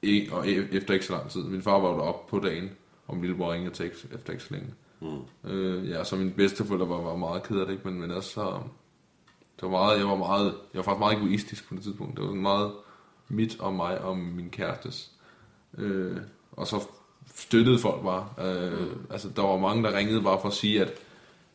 [0.01, 1.43] ikke, og e- efter ikke så lang tid.
[1.43, 2.69] Min far var jo deroppe på dagen,
[3.07, 4.73] og min lillebror ringede til ikke- efter ikke så længe.
[5.01, 5.49] Mm.
[5.51, 7.87] Øh, ja, så min bedsteforældre var, var meget ked af det, ikke?
[7.89, 8.59] men, men også så,
[9.55, 12.17] det var meget, jeg var meget, jeg var faktisk meget egoistisk på det tidspunkt.
[12.19, 12.71] Det var meget
[13.27, 15.11] mit og mig og min kærestes.
[15.77, 16.17] Øh,
[16.51, 16.87] og så
[17.33, 18.29] støttede folk bare.
[18.39, 19.05] Øh, mm.
[19.09, 20.91] Altså, der var mange, der ringede bare for at sige, at,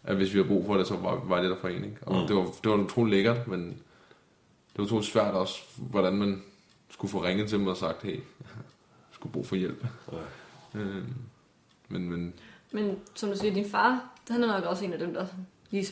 [0.05, 1.85] at hvis vi har brug for det, så var, var det der for en.
[1.85, 1.97] Ikke?
[2.03, 2.27] Og mm.
[2.27, 6.43] det, var, det var utroligt lækkert, men det var utroligt svært også, hvordan man
[6.91, 8.23] skulle få ringet til mig og sagt, hey, jeg
[9.13, 9.87] skulle brug for hjælp.
[10.13, 10.81] Ja.
[10.81, 11.05] Øh,
[11.89, 12.35] men, men
[12.73, 15.27] Men som du siger, din far, han er nok også en af dem, der
[15.71, 15.87] lige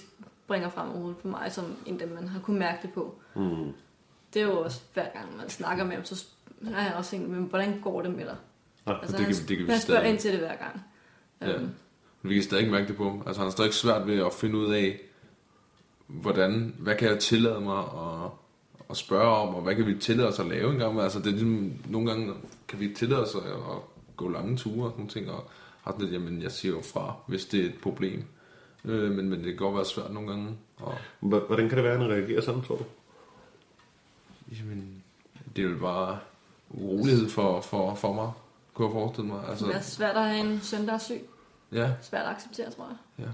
[0.44, 3.14] springer frem overhovedet på mig, som en af dem, man har kunnet mærke det på.
[3.34, 3.72] Mm.
[4.34, 6.24] Det er jo også, hver gang man snakker med ham, så
[6.74, 8.36] er jeg også en, men hvordan går det med dig?
[8.86, 10.10] Ja, Altså, det han, kan- det kan vi han spørger stadig.
[10.12, 10.82] ind til det hver gang.
[11.40, 11.52] Ja.
[11.54, 11.68] Øhm,
[12.22, 13.22] vi kan stadig ikke mærke det på ham.
[13.26, 15.00] Altså han har stadig svært ved at finde ud af,
[16.06, 18.30] hvordan, hvad kan jeg tillade mig at,
[18.90, 21.00] at spørge om, og hvad kan vi tillade os at lave en gang.
[21.00, 22.34] Altså, det er ligesom, nogle gange
[22.68, 23.78] kan vi tillade os at, at
[24.16, 25.50] gå lange ture og sådan nogle ting, og
[25.82, 28.24] har sådan lidt, jamen jeg siger jo fra, hvis det er et problem.
[28.84, 30.48] Øh, men, men det kan godt være svært nogle gange.
[30.76, 32.84] Og, Hvordan kan det være, at han reagerer sådan, tror du?
[34.58, 35.02] jamen,
[35.56, 36.18] det er jo bare
[36.70, 38.32] urolighed for, for, for mig,
[38.76, 39.48] kunne jeg forestille mig.
[39.48, 41.28] Altså, Det er svært at have en søn, der er syg.
[41.72, 43.28] ja, Svært at acceptere, tror jeg.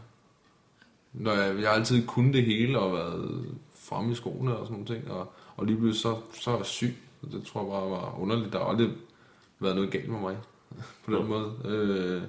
[1.13, 4.73] når jeg, jeg har altid kunnet det hele og været fremme i skoene og sådan
[4.73, 6.97] nogle ting, og, og lige pludselig så, så er jeg syg.
[7.33, 8.53] Det tror jeg bare var underligt.
[8.53, 8.91] Der har aldrig
[9.61, 10.39] været noget galt med mig
[11.05, 11.53] på den måde.
[11.65, 12.23] Øh,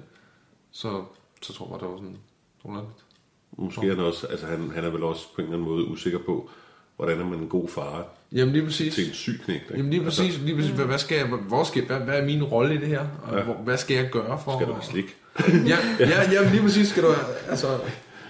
[0.70, 1.04] så,
[1.42, 2.18] så tror jeg bare, det var sådan
[2.64, 3.04] underligt.
[3.52, 5.84] Måske er han også, altså han, han er vel også på en eller anden måde
[5.88, 6.50] usikker på,
[6.96, 8.94] hvordan er man en god far Jamen lige præcis.
[8.94, 9.62] til en syg knægt.
[9.62, 9.74] ikke?
[9.76, 12.42] Jamen lige præcis, lige præcis hvad, hvad, skal jeg, hvor skal, hvad, hvad er min
[12.42, 13.06] rolle i det her?
[13.22, 13.42] Og Ja.
[13.44, 14.58] hvor, hvad skal jeg gøre for?
[14.58, 15.16] Skal du have slik?
[15.72, 17.08] ja, ja, ja, lige præcis skal du
[17.48, 17.78] altså,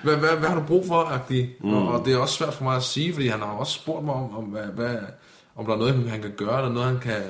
[0.03, 1.23] hvad, hvad, hvad har du brug for?
[1.61, 1.75] Mm.
[1.75, 4.05] Og, og, det er også svært for mig at sige, fordi han har også spurgt
[4.05, 4.97] mig om, om, hvad, hvad,
[5.57, 7.23] om der er noget, han kan gøre, eller noget, han kan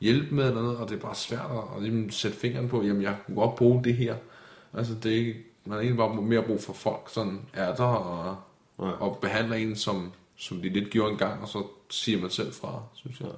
[0.00, 2.82] hjælpe med, eller noget, og det er bare svært at, at ligesom sætte fingeren på,
[2.82, 4.14] jamen jeg kunne godt bruge det her.
[4.78, 7.84] Altså det er ikke, man har egentlig bare mere brug for folk, sådan er der,
[7.84, 8.36] og,
[8.78, 8.84] Ja.
[8.90, 12.82] og behandler en, som, som de lidt gjorde engang, og så siger man selv fra,
[12.94, 13.28] synes jeg.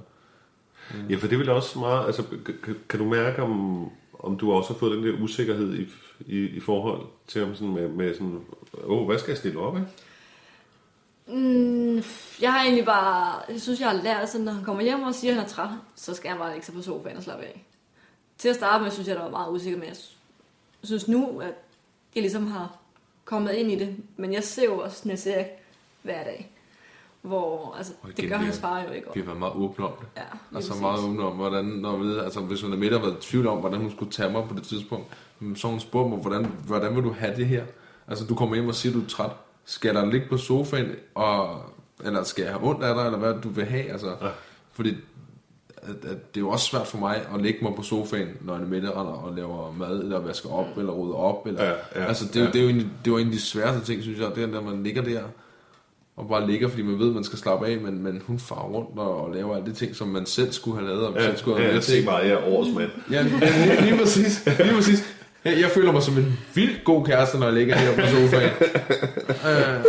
[1.10, 2.22] Ja, for det vil også meget, altså
[2.64, 3.84] kan, kan du mærke, om,
[4.18, 5.88] om du også har fået den der usikkerhed i,
[6.26, 8.40] i, i forhold til ham sådan med, med sådan,
[8.84, 9.88] åh, hvad skal jeg stille op, ikke?
[11.26, 12.02] Mm,
[12.40, 13.42] jeg har egentlig bare...
[13.48, 15.48] Jeg synes, jeg har lært, at når han kommer hjem og siger, at han er
[15.48, 17.64] træt, så skal han bare lægge sig på sofaen og slappe af.
[18.38, 19.86] Til at starte med, synes jeg, der var meget usikker med.
[19.86, 19.96] Jeg
[20.82, 21.54] synes nu, at
[22.14, 22.76] jeg ligesom har
[23.24, 23.96] kommet ind i det.
[24.16, 25.48] Men jeg ser jo også serie
[26.02, 26.53] hver dag.
[27.24, 29.06] Hvor, altså, Og det igen, gør vi hans har- far jo ikke.
[29.14, 30.06] Vi har været meget åbne om det.
[30.16, 30.22] Ja,
[30.56, 30.82] Altså præcis.
[30.82, 33.46] meget åbne om, hvordan, når vi, altså hvis hun er midt og været i tvivl
[33.46, 35.06] om, hvordan hun skulle tage mig på det tidspunkt,
[35.40, 37.64] mm, så har hun spurgt mig, hvordan, hvordan vil du have det her?
[38.08, 39.30] Altså du kommer hjem og siger, du er træt.
[39.64, 41.60] Skal der ligge på sofaen, og,
[42.04, 43.90] eller skal jeg have ondt af dig, eller hvad du vil have?
[43.92, 44.28] Altså, ja.
[44.72, 44.94] Fordi
[45.76, 48.54] at, at det er jo også svært for mig at lægge mig på sofaen, når
[48.54, 51.46] jeg er midt og og laver mad, eller vasker op, eller rydder op.
[51.46, 52.52] Eller, Ja, ja, altså, det, er jo- ja.
[52.52, 54.46] det, er jo en, det var en af de sværeste ting, synes jeg, det er,
[54.46, 55.22] når man ligger der,
[56.16, 58.64] og bare ligger, fordi man ved, at man skal slappe af, men, men hun farer
[58.68, 61.37] rundt og, og laver alle de ting, som man selv skulle have lavet, og selv
[61.37, 62.00] skulle have ja, jeg til.
[62.00, 62.90] se bare, jeg er årets mand.
[63.11, 63.40] Ja, lige,
[63.83, 64.44] lige præcis.
[64.59, 65.05] Lige præcis.
[65.44, 68.50] Jeg, jeg føler mig som en vildt god kæreste, når jeg ligger her på sofaen.
[69.50, 69.85] øh,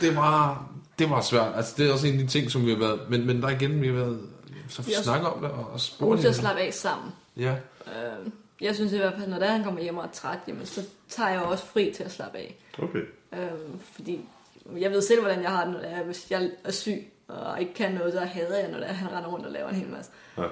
[0.00, 0.66] det var
[0.98, 1.52] det var svært.
[1.56, 3.00] Altså, det er også en af de ting, som vi har været...
[3.08, 4.20] Men, men der igen, vi har været...
[4.68, 7.10] Så Vi har snakke om det og, og God spurgt til at slappe af sammen.
[7.36, 7.54] Ja,
[7.86, 10.38] Øh, jeg synes i hvert fald, når det er, han kommer hjem og er træt,
[10.48, 12.56] jamen, så tager jeg også fri til at slappe af.
[12.78, 12.98] Okay.
[13.32, 13.38] Øh,
[13.92, 14.20] fordi
[14.76, 17.74] jeg ved selv, hvordan jeg har det, når er, hvis jeg er syg og ikke
[17.74, 20.10] kan noget, så hader jeg, når er, han render rundt og laver en hel masse.
[20.38, 20.42] Ja.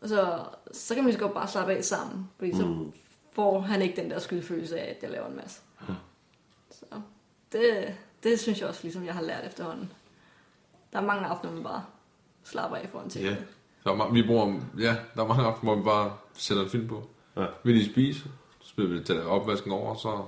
[0.00, 2.92] Og så, så kan man så godt bare slappe af sammen, fordi så Mm.
[3.32, 5.60] får han ikke den der skyldfølelse af, at jeg laver en masse.
[6.70, 6.84] Så
[7.52, 9.92] det, det synes jeg også, ligesom jeg har lært efterhånden.
[10.92, 11.84] Der er mange aftener, man bare
[12.44, 13.24] slapper af foran ting.
[13.24, 13.36] ja.
[13.84, 16.88] Der er, vi bruger, ja, der er mange aftener, hvor vi bare sætter en film
[16.88, 17.08] på.
[17.36, 17.46] Ja.
[17.64, 18.20] Vi lige spise,
[18.60, 20.24] så spiller vi til opvasken over, så...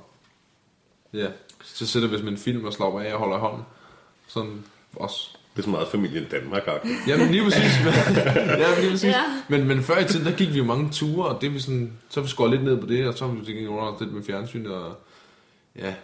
[1.15, 1.27] Ja,
[1.65, 3.63] så sætter vi med en film og slapper af og holder hånden.
[4.29, 4.65] Sådan
[4.97, 5.31] også.
[5.57, 7.09] Det er så meget familien danmark -agtigt.
[7.09, 7.63] Jamen lige præcis.
[8.37, 9.05] ja, lige præcis.
[9.05, 9.23] Ja.
[9.49, 11.61] Men, men før i tiden, der gik vi jo mange ture, og det er vi
[11.61, 14.13] sådan, så vi skåret lidt ned på det, og så har vi tænkt under lidt
[14.15, 14.95] med fjernsyn, og
[15.79, 15.95] ja.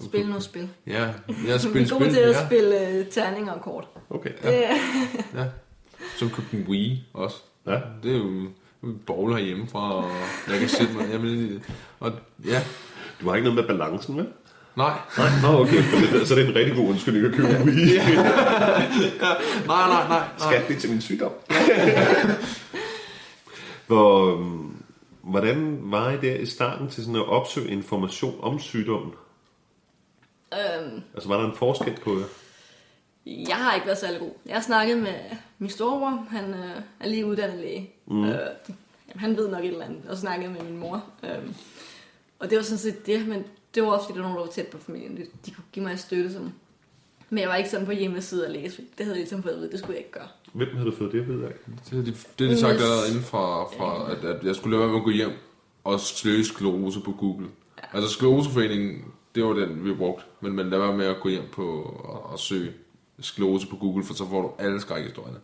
[0.00, 0.68] Spil noget spil.
[0.86, 1.12] Ja, ja
[1.52, 3.88] Vi spil, er gode spil, til at ja, spille uh, terninger og kort.
[4.10, 4.30] Okay.
[4.44, 4.50] Ja.
[4.50, 4.64] Det,
[5.40, 5.46] ja.
[6.18, 7.36] Så vi købte en Wii også.
[7.66, 7.80] Ja.
[8.02, 8.48] Det er jo
[9.06, 10.10] bowl herhjemmefra, og
[10.48, 11.64] jeg kan sætte mig, jamen,
[12.00, 12.12] og
[12.44, 12.62] ja,
[13.20, 14.26] Du har ikke noget med balancen, vel?
[14.76, 15.82] nej, Nej, nå, okay.
[16.26, 17.96] Så det er en rigtig god undskyldning at købe en Wii.
[17.96, 18.14] nej,
[19.66, 20.22] nej, nej, nej.
[20.38, 21.32] Skat det til min sygdom.
[23.86, 24.76] Hvor, øhm,
[25.22, 29.12] hvordan var I der i starten til sådan at opsøge information om sygdommen?
[30.54, 32.24] øhm, Altså var der en forskel på jer?
[33.48, 34.30] jeg har ikke været særlig god.
[34.46, 35.14] Jeg har snakket med
[35.58, 37.90] min storebror, han øh, er lige uddannet læge.
[38.06, 38.24] Mm.
[38.24, 38.38] Øh,
[39.16, 41.04] han ved nok et eller andet, og snakket med min mor.
[41.22, 41.54] Øhm,
[42.40, 44.46] og det var sådan set det, men det var også fordi, der var nogen, der
[44.46, 45.16] var tæt på familien.
[45.16, 46.32] De, de kunne give mig støtte.
[46.32, 46.52] Som,
[47.30, 48.82] men jeg var ikke sådan på hjemmeside og læse.
[48.98, 50.28] Det havde jeg ligesom fået at vide, det skulle jeg ikke gøre.
[50.52, 51.52] Hvem havde du fået det at vide af?
[51.90, 54.92] Det er de, det de sagt inden fra, fra at, at jeg skulle lade være
[54.92, 55.32] med at gå hjem
[55.84, 57.48] og søge sklerose på Google.
[57.78, 57.96] Ja.
[57.96, 60.24] Altså skleroseforeningen, det var den, vi brugte.
[60.40, 62.72] Men, men lad være med at gå hjem på og, og søge
[63.20, 65.38] sklerose på Google, for så får du alle skrækhistorierne.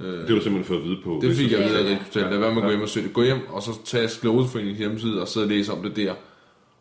[0.00, 1.18] Det har du simpelthen fået at vide på.
[1.22, 2.30] Det fik jeg Ja, videre ja, af Rigshospitalet.
[2.30, 3.14] Lad være med at gå hjem og søge det.
[3.14, 6.14] Gå hjem, og så tage skleroseforeningens hjemmeside og og læse om det der.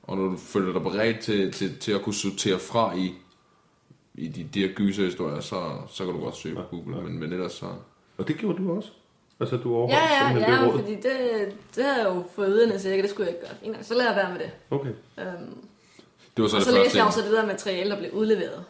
[0.04, 3.14] Og når du føler dig beredt til, til, til at kunne sortere fra i,
[4.16, 7.02] i de, de her gyserhistorier, så, så kan du godt søge på Google.
[7.04, 7.66] Men, men ellers så...
[8.18, 8.90] Og det gjorde du også?
[9.40, 10.80] Altså du overholdt Ja, ja, simpelthen ja, det råd?
[10.80, 13.48] fordi det, det har jeg jo fået at vide, så jeg det skulle jeg ikke
[13.48, 13.58] gøre.
[13.76, 14.52] Fint så lader jeg være med det.
[14.72, 14.90] Okay.
[15.20, 15.58] Øhm,
[16.38, 16.84] Det var så og det så første.
[16.84, 18.64] læste jeg også det der materiale, der blev udleveret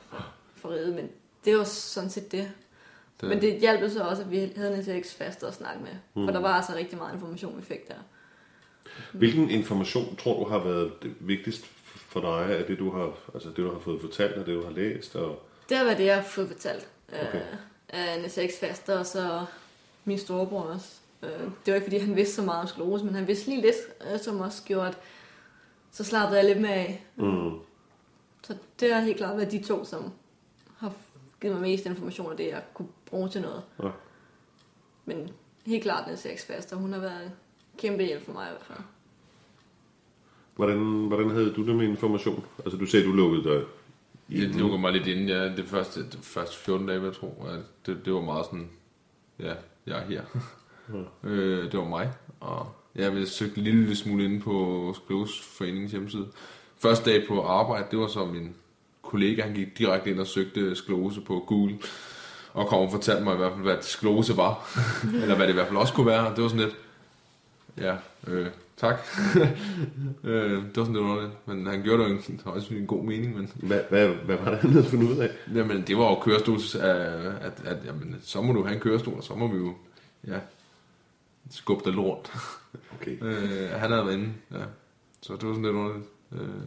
[0.55, 1.05] for riget, men
[1.45, 2.51] det var sådan set det.
[3.21, 5.91] Det, Men det hjalp så også, at vi havde en SX fast at snakke med.
[6.13, 6.25] Mm.
[6.25, 7.93] For der var altså rigtig meget information, vi fik der.
[9.13, 13.49] Hvilken information tror du har været det vigtigst for dig af det, du har, altså
[13.49, 15.15] det, du har fået fortalt, og det, du har læst?
[15.15, 15.43] Og...
[15.69, 17.27] Det har været det, jeg har fået fortalt Okay.
[17.27, 17.41] okay.
[17.89, 19.45] af en SX og så
[20.05, 20.87] min storebror også.
[21.23, 23.61] Øh, Det var ikke, fordi han vidste så meget om sklerose, men han vidste lige
[23.61, 23.75] lidt,
[24.13, 24.97] øh, som også gjorde, at
[25.91, 27.05] så slappede jeg lidt med af.
[27.15, 27.51] Mm.
[28.43, 30.11] Så det har helt klart været de to, som
[31.41, 33.63] givet mig mest information af det, jeg kunne bruge til noget.
[33.83, 33.89] Ja.
[35.05, 35.29] Men
[35.65, 37.31] helt klart en SX faster, hun har været en
[37.77, 38.79] kæmpe hjælp for mig i hvert fald.
[40.55, 42.45] Hvordan, hvordan havde du det med information?
[42.65, 43.63] Altså du sagde, du lukkede dig
[44.29, 47.45] i det lukker mig lidt inden, ja, det første, det første 14 dage, jeg tro,
[47.47, 48.69] at det, det var meget sådan,
[49.39, 49.53] ja,
[49.85, 50.23] jeg er her.
[51.23, 56.27] øh, det var mig, og jeg ville søgte en lille smule inde på Skleroseforeningens hjemmeside.
[56.77, 58.55] Første dag på arbejde, det var så min
[59.07, 61.77] kollega, han gik direkte ind og søgte sklerose på Google,
[62.53, 64.79] og kom og fortalte mig i hvert fald, hvad sklerose var,
[65.21, 66.35] eller hvad det i hvert fald også kunne være.
[66.35, 66.75] Det var sådan lidt,
[67.77, 67.95] ja,
[68.27, 68.95] øh, tak.
[70.23, 73.03] øh, det var sådan lidt underligt, men han gjorde det jo en, også en god
[73.03, 75.29] mening, men Hvad, hvad, hvad var det, han havde fundet ud af?
[75.55, 76.95] Jamen, det var jo kørestols, at,
[77.41, 79.73] at, at jamen, så må du have en kørestol, og så må vi jo,
[80.27, 80.39] ja,
[81.51, 82.31] skubbe dig rundt.
[83.01, 83.17] Okay.
[83.21, 84.63] øh, han havde været inde, ja.
[85.21, 86.05] Så det var sådan lidt underligt.
[86.31, 86.61] Øh,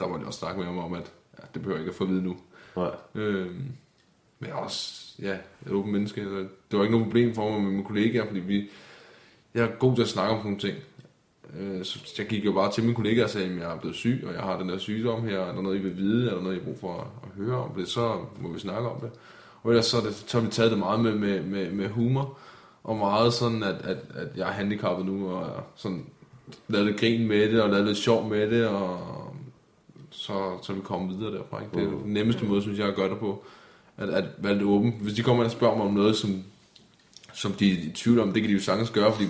[0.00, 1.96] der måtte jeg også snakke med ham om, at ja, det behøver jeg ikke at
[1.96, 2.36] få at vide nu.
[2.76, 2.90] Nej.
[3.14, 3.46] Øh,
[4.40, 5.32] men jeg er også, ja,
[5.66, 6.24] et åbent menneske.
[6.24, 6.36] så
[6.70, 8.68] Det var ikke noget problem for mig med mine kollegaer, fordi vi,
[9.54, 10.76] jeg er god til at snakke om nogle ting.
[11.58, 13.96] Øh, Så jeg gik jo bare til mine kollegaer og sagde, at jeg er blevet
[13.96, 16.34] syg, og jeg har den der sygdom her, er der noget, I vil vide, er
[16.34, 19.00] der noget, I har brug for at høre om det, så må vi snakke om
[19.00, 19.10] det.
[19.62, 22.38] Og ellers så, det, så har vi taget det meget med, med, med, med humor,
[22.84, 26.06] og meget sådan, at, at, at jeg er handicappet nu, og sådan
[26.68, 29.27] lavet lidt grin med det, og lavet lidt sjov med det, og
[30.28, 31.60] så, så vi kommet videre derfra.
[31.60, 31.76] Ikke?
[31.76, 33.44] Det er den nemmeste måde, synes jeg, at gøre det på.
[33.96, 34.94] At, at være lidt åben.
[35.00, 36.42] Hvis de kommer og spørger mig om noget, som,
[37.32, 39.28] som de er i tvivl om, det kan de jo sagtens gøre, fordi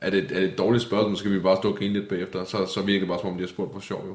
[0.00, 2.08] er det, er det et dårligt spørgsmål, så skal vi bare stå og grine lidt
[2.08, 2.44] bagefter.
[2.44, 4.14] Så, så virker det bare, som om de har spurgt for sjov jo.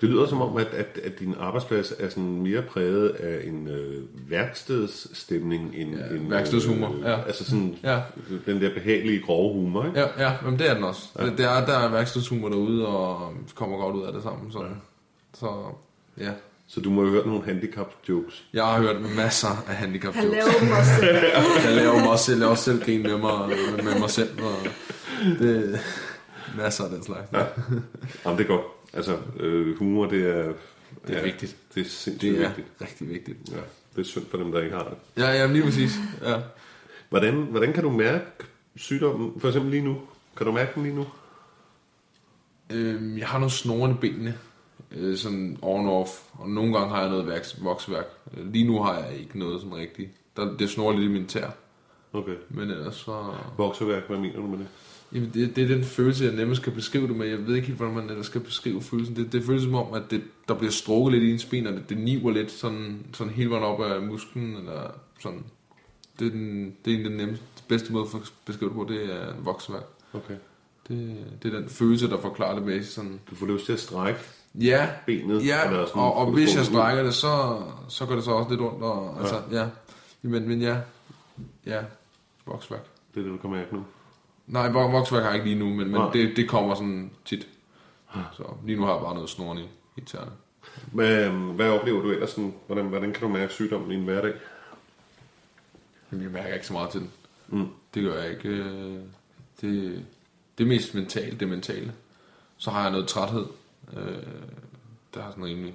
[0.00, 3.68] Det lyder som om, at, at, at din arbejdsplads er sådan mere præget af en
[3.68, 6.30] øh, værkstedsstemning end Ja, en...
[6.30, 7.22] værkstedshumor, ja.
[7.26, 8.00] Altså sådan Ja.
[8.46, 10.00] den der behagelige, grove humor, ikke?
[10.00, 11.02] Ja, ja men det er den også.
[11.18, 11.24] Ja.
[11.26, 14.52] Det er, der er værkstedshumor derude, og kommer godt ud af det sammen.
[14.52, 14.66] Så, ja.
[15.40, 15.72] Så
[16.18, 16.32] ja.
[16.68, 18.46] Så du må jo høre nogle handicap-jokes.
[18.52, 20.36] Jeg har hørt masser af handicap Han jokes.
[20.38, 21.16] laver dem også selv.
[21.66, 23.48] Jeg laver mig også selv, jeg laver også selv grin med mig,
[23.84, 24.28] med, mig selv.
[24.42, 24.66] Og
[25.38, 25.80] det,
[26.56, 27.32] masser af den slags.
[27.32, 27.38] Ja.
[28.24, 28.64] Jamen, det er godt.
[28.92, 30.52] Altså, øh, humor, det er...
[31.06, 31.56] Det er vigtigt.
[31.74, 32.66] Det er sindssygt Det er vigtigt.
[32.80, 33.38] rigtig vigtigt.
[33.52, 33.56] Ja,
[33.96, 35.22] det er synd for dem, der ikke har det.
[35.22, 35.92] Ja, ja, lige præcis.
[36.22, 36.36] Ja.
[37.08, 38.24] Hvordan, hvordan kan du mærke
[38.76, 39.96] sygdommen, for eksempel lige nu?
[40.36, 41.06] Kan du mærke den lige nu?
[42.70, 44.34] Øhm, jeg har nogle snore i benene,
[44.92, 48.06] øh, sådan on off, og nogle gange har jeg noget værks, voksværk.
[48.36, 50.10] Øh, Lige nu har jeg ikke noget sådan rigtigt.
[50.36, 51.50] Der, det snor lidt i min tær,
[52.12, 52.36] Okay.
[52.50, 53.24] men ellers så...
[53.56, 54.66] Vokseværk, hvad mener du med det?
[55.12, 57.26] Jamen, det, det er den følelse, jeg nemmest kan beskrive det med.
[57.26, 59.16] Jeg ved ikke helt, hvordan man ellers skal beskrive følelsen.
[59.16, 61.72] Det, det føles som om, at det, der bliver strukket lidt i ens ben, og
[61.72, 65.44] det, det niver lidt sådan, sådan hele vejen op af musklen, eller sådan.
[66.18, 69.34] Det er, den, det er den nemmeste, bedste måde at beskrive det på, det er
[69.40, 69.84] vokseværk.
[70.12, 70.34] Okay.
[70.88, 73.20] Det, det er den følelse, der forklarer det med sådan...
[73.30, 74.20] Du får lyst til at strække
[74.60, 75.46] Ja, benet?
[75.46, 78.50] Ja, eller sådan, og, og hvis jeg strækker det, så, så gør det så også
[78.50, 78.82] lidt ondt.
[78.82, 79.20] Og, ja.
[79.20, 79.68] Altså, ja.
[80.22, 80.76] Men, men ja,
[81.66, 81.80] ja,
[82.46, 82.84] voksværk.
[83.14, 83.84] Det er det, du kan mærke nu.
[84.46, 87.48] Nej, vok- voksværk har jeg ikke lige nu, men, men det, det kommer sådan tit.
[88.32, 90.30] Så lige nu har jeg bare noget snoren i, i tæerne.
[90.92, 92.30] Hvad, hvad oplever du ellers?
[92.30, 94.32] Sådan, hvordan, hvordan kan du mærke sygdommen i en hverdag?
[96.10, 97.10] Men jeg mærker ikke så meget til den.
[97.48, 97.68] Mm.
[97.94, 98.48] Det gør jeg ikke.
[98.48, 98.98] øh,
[99.60, 100.04] Det,
[100.58, 101.92] det er mest mentalt, det mentale.
[102.56, 103.46] Så har jeg noget træthed.
[103.96, 104.02] Øh,
[105.14, 105.74] der har sådan rimelig,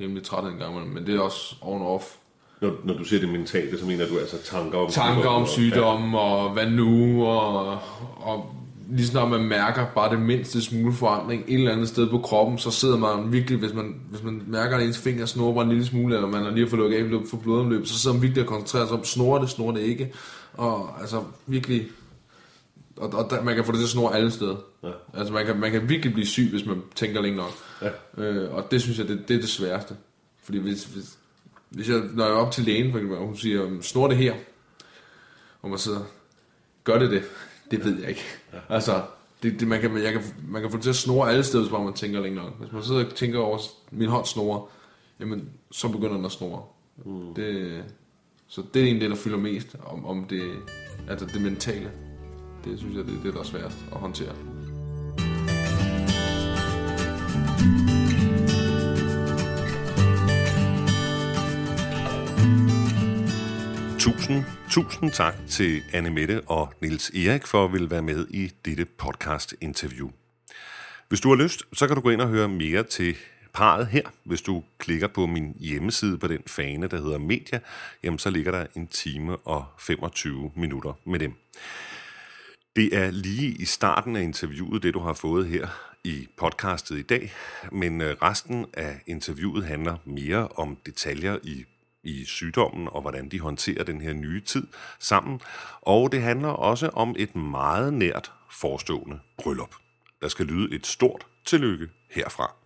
[0.00, 2.04] rimelig træthed en gang imellem, men det er også on off.
[2.60, 5.48] Når, når du siger det mentale, så mener du altså tanker om tanker om og-
[5.48, 7.78] sygdomme, og hvad nu, og,
[8.16, 8.54] og
[8.90, 12.58] lige snart man mærker bare det mindste smule forandring et eller andet sted på kroppen,
[12.58, 15.86] så sidder man virkelig, hvis man, hvis man mærker, at ens finger snurrer en lille
[15.86, 18.48] smule, eller man har lige fået lukket af for blodomløb, så sidder man virkelig og
[18.48, 20.12] koncentrerer sig om, snorer det, snorer det ikke,
[20.54, 21.86] og altså virkelig,
[22.96, 24.56] og, og der, man kan få det til at snurre alle steder.
[24.82, 24.90] Ja.
[25.14, 27.52] Altså man kan, man kan virkelig blive syg, hvis man tænker længe nok.
[27.82, 28.22] Ja.
[28.22, 29.96] Øh, og det synes jeg, det, det er det sværeste.
[30.42, 31.18] Fordi hvis, hvis,
[31.68, 34.16] hvis jeg, når jeg er op til lægen, for eksempel, og hun siger, snor det
[34.16, 34.34] her,
[35.62, 36.00] og man sidder,
[36.84, 37.22] gør det det?
[37.70, 38.24] Det ved jeg ikke.
[38.52, 38.58] Ja.
[38.68, 39.02] Altså,
[39.42, 41.64] det, det, man, kan, jeg kan, man kan få det til at snore alle steder,
[41.64, 42.58] hvis bare man tænker længe nok.
[42.60, 43.58] Hvis man sidder og tænker over,
[43.90, 44.66] min hånd snore,
[45.20, 46.62] jamen, så begynder den at snore.
[47.04, 47.34] Mm.
[47.34, 47.84] Det,
[48.48, 50.52] så det er egentlig det, der fylder mest om, om det,
[51.08, 51.90] altså det mentale.
[52.64, 54.34] Det synes jeg, det er det, der er sværest at håndtere.
[63.98, 68.52] Tusind, tusind tak til Anne Mette og Nils Erik for at ville være med i
[68.64, 70.10] dette podcast-interview.
[71.08, 73.16] Hvis du har lyst, så kan du gå ind og høre mere til
[73.52, 74.02] parret her.
[74.24, 77.60] Hvis du klikker på min hjemmeside på den fane, der hedder Media,
[78.02, 81.34] jamen så ligger der en time og 25 minutter med dem.
[82.76, 85.68] Det er lige i starten af interviewet, det du har fået her
[86.04, 87.32] i podcastet i dag,
[87.72, 91.64] men øh, resten af interviewet handler mere om detaljer i
[92.04, 94.66] i sygdommen og hvordan de håndterer den her nye tid
[94.98, 95.40] sammen.
[95.80, 99.74] Og det handler også om et meget nært forestående bryllup.
[100.20, 102.61] Der skal lyde et stort tillykke herfra.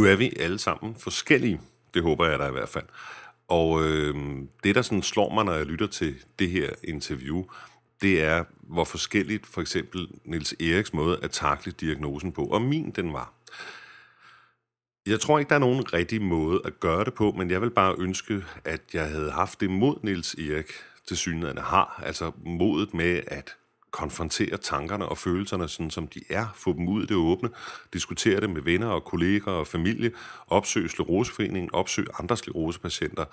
[0.00, 1.60] Nu er vi alle sammen forskellige.
[1.94, 2.84] Det håber jeg da i hvert fald.
[3.48, 4.14] Og øh,
[4.64, 7.44] det, der sådan slår mig, når jeg lytter til det her interview,
[8.02, 12.90] det er, hvor forskelligt for eksempel Nils Eriks måde at takle diagnosen på, og min
[12.90, 13.32] den var.
[15.06, 17.70] Jeg tror ikke, der er nogen rigtig måde at gøre det på, men jeg vil
[17.70, 20.72] bare ønske, at jeg havde haft det mod Nils Erik
[21.08, 23.56] til synligheden har, altså modet med at
[23.90, 27.48] konfrontere tankerne og følelserne, sådan som de er, få dem ud i det åbne,
[27.92, 30.12] diskutere det med venner og kolleger og familie,
[30.46, 33.24] opsøge Skleroseforeningen, opsøge andre sklerosepatienter,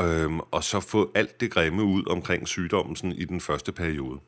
[0.00, 4.20] øhm, og så få alt det grimme ud omkring sygdommen sådan, i den første periode.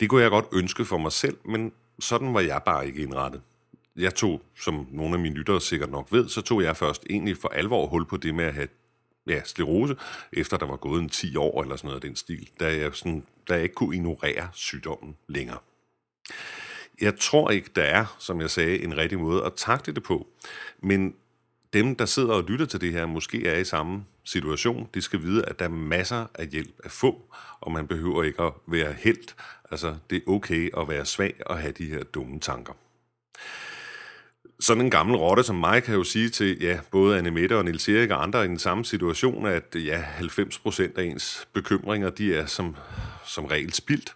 [0.00, 3.42] Det kunne jeg godt ønske for mig selv, men sådan var jeg bare ikke indrettet.
[3.96, 7.36] Jeg tog, som nogle af mine lyttere sikkert nok ved, så tog jeg først egentlig
[7.36, 8.68] for alvor hul på det med at have
[9.26, 9.96] ja, sklerose,
[10.32, 12.94] efter der var gået en 10 år eller sådan noget af den stil, da jeg,
[12.94, 15.58] sådan, da jeg ikke kunne ignorere sygdommen længere.
[17.00, 20.28] Jeg tror ikke, der er, som jeg sagde, en rigtig måde at takle det på,
[20.78, 21.14] men
[21.72, 25.22] dem, der sidder og lytter til det her, måske er i samme situation, de skal
[25.22, 28.92] vide, at der er masser af hjælp at få, og man behøver ikke at være
[28.92, 29.36] helt.
[29.70, 32.72] Altså, det er okay at være svag og have de her dumme tanker
[34.60, 37.64] sådan en gammel rotte som mig kan jo sige til ja, både Anne Mette og
[37.64, 42.10] Nils Erik og andre i den samme situation, at ja, 90 procent af ens bekymringer,
[42.10, 42.76] de er som,
[43.26, 44.14] som regel spildt,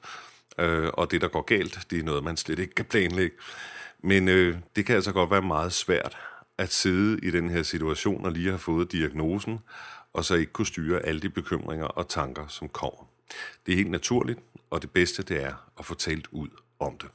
[0.58, 3.36] øh, og det, der går galt, det er noget, man slet ikke kan planlægge.
[4.02, 6.16] Men øh, det kan altså godt være meget svært
[6.58, 9.58] at sidde i den her situation og lige have fået diagnosen,
[10.12, 13.08] og så ikke kunne styre alle de bekymringer og tanker, som kommer.
[13.66, 14.38] Det er helt naturligt,
[14.70, 16.48] og det bedste det er at få talt ud
[16.80, 17.08] om det.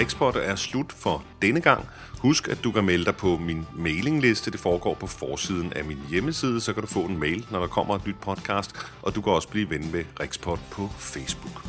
[0.00, 1.88] Rikspot er slut for denne gang.
[2.18, 4.50] Husk, at du kan melde dig på min mailingliste.
[4.50, 7.66] Det foregår på forsiden af min hjemmeside, så kan du få en mail, når der
[7.66, 8.70] kommer et nyt podcast,
[9.02, 11.64] og du kan også blive ven med Rikspot på Facebook.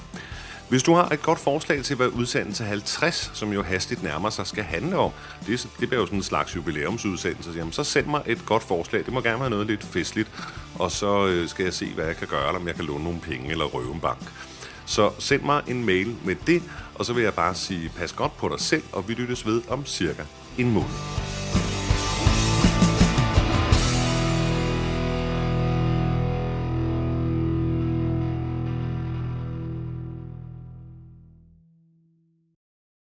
[0.70, 4.48] Hvis du har et godt forslag til, hvad udsendelse 50, som jo hastigt nærmer sig,
[4.48, 5.12] skal handle om,
[5.48, 9.06] det, det bliver jo sådan en slags jubilæumsudsendelse, jamen, så send mig et godt forslag.
[9.06, 10.32] Det må gerne være noget lidt festligt,
[10.80, 13.04] og så øh, skal jeg se, hvad jeg kan gøre, eller om jeg kan låne
[13.04, 14.32] nogle penge eller røve en bank.
[14.86, 16.64] Så send mig en mail med det,
[16.96, 19.62] og så vil jeg bare sige, pas godt på dig selv, og vi lyttes ved
[19.70, 20.24] om cirka
[20.58, 21.41] en måned.